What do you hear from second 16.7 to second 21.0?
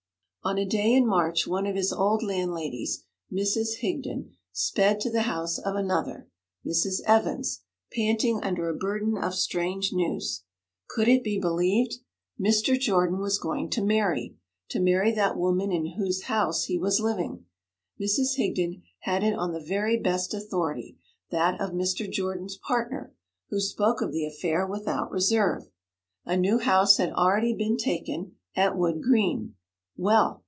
was living! Mrs. Higdon had it on the very best authority